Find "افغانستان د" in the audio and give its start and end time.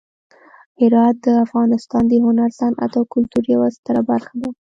1.45-2.13